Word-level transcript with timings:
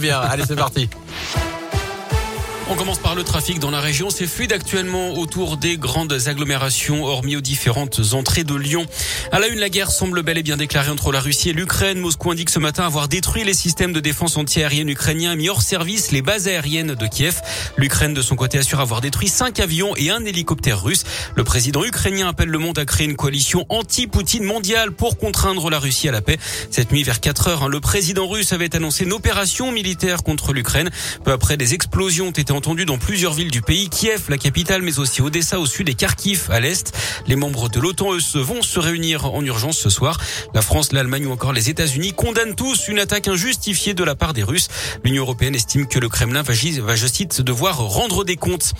Bien, 0.00 0.20
allez, 0.20 0.44
c'est 0.46 0.54
parti. 0.54 0.88
On 2.70 2.74
commence 2.74 2.98
par 2.98 3.14
le 3.14 3.24
trafic 3.24 3.60
dans 3.60 3.70
la 3.70 3.80
région. 3.80 4.10
C'est 4.10 4.26
fluide 4.26 4.52
actuellement 4.52 5.14
autour 5.14 5.56
des 5.56 5.78
grandes 5.78 6.12
agglomérations, 6.26 7.06
hormis 7.06 7.34
aux 7.34 7.40
différentes 7.40 7.98
entrées 8.12 8.44
de 8.44 8.54
Lyon. 8.54 8.84
À 9.32 9.38
la 9.38 9.48
une, 9.48 9.58
la 9.58 9.70
guerre 9.70 9.90
semble 9.90 10.22
bel 10.22 10.36
et 10.36 10.42
bien 10.42 10.58
déclarée 10.58 10.90
entre 10.90 11.10
la 11.10 11.20
Russie 11.20 11.48
et 11.48 11.54
l'Ukraine. 11.54 11.98
Moscou 11.98 12.30
indique 12.30 12.50
ce 12.50 12.58
matin 12.58 12.84
avoir 12.84 13.08
détruit 13.08 13.42
les 13.42 13.54
systèmes 13.54 13.94
de 13.94 14.00
défense 14.00 14.36
antiaérienne 14.36 14.90
ukrainiens 14.90 15.32
et 15.32 15.36
mis 15.36 15.48
hors 15.48 15.62
service 15.62 16.12
les 16.12 16.20
bases 16.20 16.46
aériennes 16.46 16.94
de 16.94 17.06
Kiev. 17.06 17.40
L'Ukraine, 17.78 18.12
de 18.12 18.20
son 18.20 18.36
côté, 18.36 18.58
assure 18.58 18.80
avoir 18.80 19.00
détruit 19.00 19.28
cinq 19.28 19.60
avions 19.60 19.96
et 19.96 20.10
un 20.10 20.22
hélicoptère 20.26 20.82
russe. 20.82 21.04
Le 21.36 21.44
président 21.44 21.82
ukrainien 21.82 22.28
appelle 22.28 22.50
le 22.50 22.58
monde 22.58 22.78
à 22.78 22.84
créer 22.84 23.06
une 23.06 23.16
coalition 23.16 23.64
anti-Poutine 23.70 24.44
mondiale 24.44 24.92
pour 24.92 25.16
contraindre 25.16 25.70
la 25.70 25.78
Russie 25.78 26.10
à 26.10 26.12
la 26.12 26.20
paix. 26.20 26.36
Cette 26.70 26.92
nuit, 26.92 27.02
vers 27.02 27.20
4 27.20 27.48
heures, 27.48 27.62
hein, 27.62 27.68
le 27.68 27.80
président 27.80 28.28
russe 28.28 28.52
avait 28.52 28.76
annoncé 28.76 29.04
une 29.04 29.14
opération 29.14 29.72
militaire 29.72 30.22
contre 30.22 30.52
l'Ukraine. 30.52 30.90
Peu 31.24 31.32
après, 31.32 31.56
des 31.56 31.72
explosions 31.72 32.26
ont 32.28 32.32
été 32.32 32.52
entendu 32.58 32.86
dans 32.86 32.98
plusieurs 32.98 33.34
villes 33.34 33.52
du 33.52 33.62
pays, 33.62 33.88
Kiev, 33.88 34.22
la 34.28 34.36
capitale, 34.36 34.82
mais 34.82 34.98
aussi 34.98 35.22
Odessa 35.22 35.60
au 35.60 35.66
sud 35.66 35.88
et 35.88 35.94
Kharkiv 35.94 36.48
à 36.50 36.58
l'est. 36.58 36.92
Les 37.28 37.36
membres 37.36 37.68
de 37.68 37.78
l'OTAN, 37.78 38.14
eux, 38.14 38.40
vont 38.40 38.62
se 38.62 38.80
réunir 38.80 39.26
en 39.32 39.44
urgence 39.44 39.78
ce 39.78 39.90
soir. 39.90 40.18
La 40.54 40.60
France, 40.60 40.92
l'Allemagne 40.92 41.26
ou 41.26 41.30
encore 41.30 41.52
les 41.52 41.70
États-Unis 41.70 42.14
condamnent 42.14 42.56
tous 42.56 42.88
une 42.88 42.98
attaque 42.98 43.28
injustifiée 43.28 43.94
de 43.94 44.02
la 44.02 44.16
part 44.16 44.34
des 44.34 44.42
Russes. 44.42 44.66
L'Union 45.04 45.22
européenne 45.22 45.54
estime 45.54 45.86
que 45.86 46.00
le 46.00 46.08
Kremlin 46.08 46.42
va, 46.42 46.52
va, 46.82 46.96
je 46.96 47.06
cite, 47.06 47.42
devoir 47.42 47.78
rendre 47.78 48.24
des 48.24 48.34
comptes. 48.34 48.72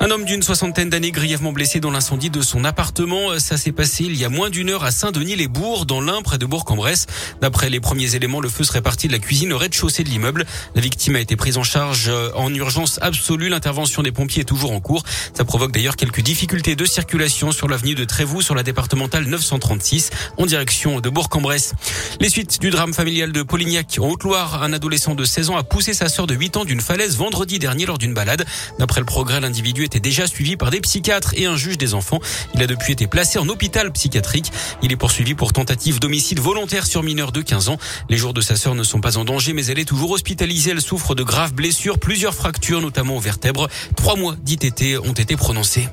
Un 0.00 0.10
homme 0.10 0.24
d'une 0.24 0.42
soixantaine 0.42 0.88
d'années 0.88 1.12
grièvement 1.12 1.52
blessé 1.52 1.80
dans 1.80 1.90
l'incendie 1.90 2.30
de 2.30 2.40
son 2.40 2.64
appartement. 2.64 3.38
Ça 3.38 3.58
s'est 3.58 3.72
passé 3.72 4.04
il 4.04 4.16
y 4.16 4.24
a 4.24 4.30
moins 4.30 4.48
d'une 4.48 4.70
heure 4.70 4.84
à 4.84 4.90
Saint-Denis-les-Bourgs, 4.90 5.84
dans 5.84 6.00
l'Ain, 6.00 6.22
près 6.22 6.38
de 6.38 6.46
Bourg-en-Bresse. 6.46 7.04
D'après 7.42 7.68
les 7.68 7.80
premiers 7.80 8.14
éléments, 8.14 8.40
le 8.40 8.48
feu 8.48 8.64
serait 8.64 8.80
parti 8.80 9.06
de 9.06 9.12
la 9.12 9.18
cuisine 9.18 9.52
au 9.52 9.58
rez-de-chaussée 9.58 10.02
de 10.02 10.08
l'immeuble. 10.08 10.46
La 10.74 10.80
victime 10.80 11.16
a 11.16 11.20
été 11.20 11.36
prise 11.36 11.58
en 11.58 11.62
charge 11.62 12.10
en 12.34 12.54
urgence 12.54 12.98
absolue. 13.02 13.17
L'intervention 13.48 14.02
des 14.02 14.12
pompiers 14.12 14.42
est 14.42 14.44
toujours 14.44 14.72
en 14.72 14.80
cours. 14.80 15.02
Ça 15.34 15.44
provoque 15.44 15.72
d'ailleurs 15.72 15.96
quelques 15.96 16.20
difficultés 16.20 16.76
de 16.76 16.84
circulation 16.84 17.52
sur 17.52 17.68
l'avenue 17.68 17.94
de 17.94 18.04
Trévoux, 18.04 18.42
sur 18.42 18.54
la 18.54 18.62
départementale 18.62 19.24
936, 19.24 20.10
en 20.36 20.46
direction 20.46 21.00
de 21.00 21.08
Bourg-en-Bresse. 21.08 21.74
Les 22.20 22.28
suites 22.28 22.60
du 22.60 22.70
drame 22.70 22.94
familial 22.94 23.32
de 23.32 23.42
Polignac 23.42 23.98
en 24.00 24.08
Haute-Loire. 24.08 24.62
Un 24.62 24.72
adolescent 24.72 25.14
de 25.14 25.24
16 25.24 25.50
ans 25.50 25.56
a 25.56 25.62
poussé 25.62 25.94
sa 25.94 26.08
sœur 26.08 26.26
de 26.26 26.34
8 26.34 26.56
ans 26.58 26.64
d'une 26.64 26.80
falaise 26.80 27.16
vendredi 27.16 27.58
dernier 27.58 27.86
lors 27.86 27.98
d'une 27.98 28.14
balade. 28.14 28.46
D'après 28.78 29.00
le 29.00 29.06
progrès, 29.06 29.40
l'individu 29.40 29.84
était 29.84 30.00
déjà 30.00 30.26
suivi 30.26 30.56
par 30.56 30.70
des 30.70 30.80
psychiatres 30.80 31.34
et 31.36 31.46
un 31.46 31.56
juge 31.56 31.78
des 31.78 31.94
enfants. 31.94 32.20
Il 32.54 32.62
a 32.62 32.66
depuis 32.66 32.92
été 32.92 33.06
placé 33.06 33.38
en 33.38 33.48
hôpital 33.48 33.92
psychiatrique. 33.92 34.52
Il 34.82 34.92
est 34.92 34.96
poursuivi 34.96 35.34
pour 35.34 35.52
tentative 35.52 36.00
d'homicide 36.00 36.40
volontaire 36.40 36.86
sur 36.86 37.02
mineur 37.02 37.32
de 37.32 37.42
15 37.42 37.68
ans. 37.68 37.78
Les 38.08 38.16
jours 38.16 38.34
de 38.34 38.40
sa 38.40 38.56
sœur 38.56 38.74
ne 38.74 38.82
sont 38.82 39.00
pas 39.00 39.18
en 39.18 39.24
danger, 39.24 39.52
mais 39.52 39.66
elle 39.66 39.78
est 39.78 39.84
toujours 39.84 40.12
hospitalisée. 40.12 40.70
Elle 40.70 40.82
souffre 40.82 41.14
de 41.14 41.22
graves 41.22 41.52
blessures, 41.52 41.98
plusieurs 41.98 42.34
fractures, 42.34 42.80
notamment 42.80 43.07
aux 43.16 43.20
vertèbres. 43.20 43.68
Trois 43.96 44.16
mois 44.16 44.36
d'ITT 44.42 44.98
ont 45.04 45.12
été 45.12 45.36
prononcés. 45.36 45.88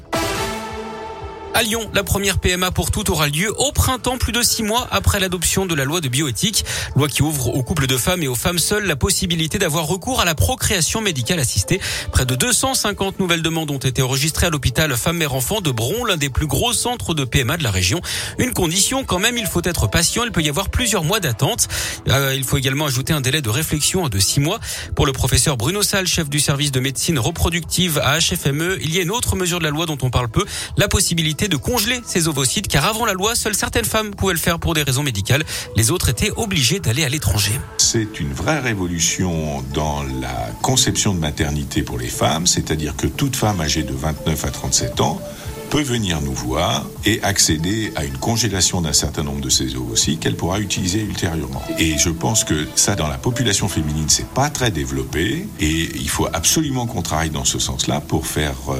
À 1.55 1.63
Lyon, 1.63 1.89
la 1.93 2.03
première 2.03 2.39
PMA 2.39 2.69
pour 2.71 2.91
tout 2.91 3.09
aura 3.09 3.29
lieu 3.29 3.49
au 3.61 3.71
printemps, 3.71 4.17
plus 4.17 4.33
de 4.33 4.41
six 4.41 4.61
mois 4.61 4.89
après 4.91 5.21
l'adoption 5.21 5.65
de 5.65 5.73
la 5.73 5.85
loi 5.85 6.01
de 6.01 6.09
bioéthique, 6.09 6.65
loi 6.97 7.07
qui 7.07 7.21
ouvre 7.21 7.55
aux 7.55 7.63
couples 7.63 7.87
de 7.87 7.95
femmes 7.95 8.21
et 8.23 8.27
aux 8.27 8.35
femmes 8.35 8.59
seules 8.59 8.83
la 8.83 8.97
possibilité 8.97 9.57
d'avoir 9.57 9.85
recours 9.85 10.19
à 10.19 10.25
la 10.25 10.35
procréation 10.35 10.99
médicale 10.99 11.39
assistée. 11.39 11.79
Près 12.11 12.25
de 12.25 12.35
250 12.35 13.21
nouvelles 13.21 13.41
demandes 13.41 13.71
ont 13.71 13.77
été 13.77 14.01
enregistrées 14.01 14.47
à 14.47 14.49
l'hôpital 14.49 14.93
Femmes-Mères-Enfants 14.97 15.61
de 15.61 15.71
Bron, 15.71 16.03
l'un 16.03 16.17
des 16.17 16.27
plus 16.27 16.45
gros 16.45 16.73
centres 16.73 17.13
de 17.13 17.23
PMA 17.23 17.55
de 17.55 17.63
la 17.63 17.71
région. 17.71 18.01
Une 18.37 18.51
condition 18.51 19.05
quand 19.05 19.19
même, 19.19 19.37
il 19.37 19.47
faut 19.47 19.61
être 19.63 19.87
patient, 19.87 20.25
il 20.25 20.33
peut 20.33 20.41
y 20.41 20.49
avoir 20.49 20.67
plusieurs 20.67 21.05
mois 21.05 21.21
d'attente. 21.21 21.69
Euh, 22.09 22.35
il 22.35 22.43
faut 22.43 22.57
également 22.57 22.85
ajouter 22.85 23.13
un 23.13 23.21
délai 23.21 23.41
de 23.41 23.49
réflexion 23.49 24.09
de 24.09 24.19
six 24.19 24.41
mois. 24.41 24.59
Pour 24.93 25.05
le 25.05 25.13
professeur 25.13 25.55
Bruno 25.55 25.83
Salle, 25.83 26.05
chef 26.05 26.29
du 26.29 26.41
service 26.41 26.73
de 26.73 26.81
médecine 26.81 27.17
reproductive 27.17 28.01
à 28.03 28.19
HFME, 28.19 28.77
il 28.81 28.93
y 28.93 28.99
a 28.99 29.03
une 29.03 29.11
autre 29.11 29.37
mesure 29.37 29.59
de 29.59 29.63
la 29.63 29.69
loi 29.69 29.85
dont 29.85 29.97
on 30.01 30.09
parle 30.09 30.27
peu, 30.27 30.43
la 30.75 30.89
possibilité 30.89 31.44
de 31.47 31.57
congeler 31.57 32.01
ces 32.05 32.27
ovocytes 32.27 32.67
car 32.67 32.85
avant 32.85 33.05
la 33.05 33.13
loi, 33.13 33.35
seules 33.35 33.55
certaines 33.55 33.85
femmes 33.85 34.13
pouvaient 34.15 34.33
le 34.33 34.39
faire 34.39 34.59
pour 34.59 34.73
des 34.73 34.83
raisons 34.83 35.03
médicales. 35.03 35.43
Les 35.75 35.91
autres 35.91 36.09
étaient 36.09 36.31
obligées 36.35 36.79
d'aller 36.79 37.03
à 37.03 37.09
l'étranger. 37.09 37.53
C'est 37.77 38.19
une 38.19 38.33
vraie 38.33 38.59
révolution 38.59 39.63
dans 39.73 40.03
la 40.03 40.49
conception 40.61 41.13
de 41.13 41.19
maternité 41.19 41.81
pour 41.81 41.97
les 41.97 42.07
femmes, 42.07 42.47
c'est-à-dire 42.47 42.95
que 42.95 43.07
toute 43.07 43.35
femme 43.35 43.61
âgée 43.61 43.83
de 43.83 43.93
29 43.93 44.45
à 44.45 44.49
37 44.49 45.01
ans 45.01 45.21
peut 45.69 45.81
venir 45.81 46.21
nous 46.21 46.33
voir 46.33 46.85
et 47.05 47.21
accéder 47.23 47.91
à 47.95 48.05
une 48.05 48.17
congélation 48.17 48.81
d'un 48.81 48.93
certain 48.93 49.23
nombre 49.23 49.41
de 49.41 49.49
ses 49.49 49.75
ovocytes 49.75 50.19
qu'elle 50.19 50.35
pourra 50.35 50.59
utiliser 50.59 51.01
ultérieurement. 51.01 51.63
Et 51.77 51.97
je 51.97 52.09
pense 52.09 52.43
que 52.43 52.67
ça, 52.75 52.95
dans 52.95 53.07
la 53.07 53.17
population 53.17 53.67
féminine, 53.67 54.07
c'est 54.07 54.27
pas 54.27 54.49
très 54.49 54.71
développé 54.71 55.47
et 55.59 55.89
il 55.95 56.09
faut 56.09 56.27
absolument 56.31 56.85
qu'on 56.85 57.01
travaille 57.01 57.29
dans 57.29 57.45
ce 57.45 57.59
sens-là 57.59 58.01
pour 58.01 58.27
faire 58.27 58.55
euh, 58.69 58.75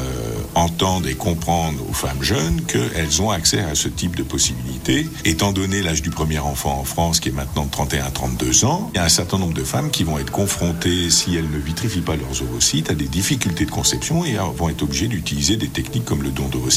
entendre 0.56 1.08
et 1.08 1.16
comprendre 1.16 1.80
aux 1.90 1.94
femmes 1.94 2.22
jeunes 2.22 2.62
qu'elles 2.62 3.22
ont 3.22 3.32
accès 3.32 3.60
à 3.60 3.76
ce 3.76 3.88
type 3.88 4.16
de 4.16 4.24
possibilités. 4.24 5.08
Étant 5.26 5.52
donné 5.52 5.82
l'âge 5.82 6.02
du 6.02 6.10
premier 6.10 6.40
enfant 6.40 6.80
en 6.80 6.84
France 6.84 7.20
qui 7.20 7.30
est 7.30 7.34
maintenant 7.34 7.66
de 7.66 7.72
31 7.72 8.06
à 8.06 8.12
32 8.12 8.66
ans, 8.66 8.92
il 8.94 8.98
y 8.98 9.00
a 9.00 9.04
un 9.04 9.10
certain 9.10 9.38
nombre 9.38 9.54
de 9.54 9.64
femmes 9.64 9.92
qui 9.92 10.04
vont 10.04 10.20
être 10.20 10.32
confrontées, 10.32 11.10
si 11.10 11.36
elles 11.36 11.50
ne 11.50 11.58
vitrifient 11.58 12.02
pas 12.02 12.16
leurs 12.16 12.42
ovocytes, 12.42 12.90
à 12.90 12.94
des 12.94 13.08
difficultés 13.08 13.66
de 13.66 13.72
conception 13.72 14.26
et 14.26 14.36
vont 14.56 14.70
être 14.70 14.84
obligées 14.84 15.08
d'utiliser 15.08 15.58
des 15.58 15.70
techniques 15.70 16.06
comme 16.06 16.24
le 16.24 16.30
don 16.30 16.48
d'ovocytes 16.48 16.75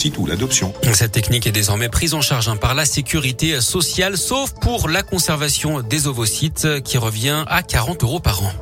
cette 0.93 1.11
technique 1.11 1.47
est 1.49 1.53
désormais 1.53 1.89
prise 1.89 2.15
en 2.15 2.21
charge 2.21 2.49
hein, 2.49 2.57
par 2.57 2.75
la 2.75 2.85
sécurité 2.85 3.61
sociale, 3.61 4.17
sauf 4.17 4.53
pour 4.61 4.89
la 4.89 5.03
conservation 5.03 5.81
des 5.81 6.07
ovocytes 6.07 6.83
qui 6.85 6.99
revient 6.99 7.45
à 7.49 7.63
40 7.63 8.05
euros 8.05 8.21
par 8.21 8.43
an. 8.43 8.53